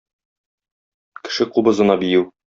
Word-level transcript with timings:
Кеше 1.29 1.45
кубызына 1.53 1.95
бию. 2.05 2.23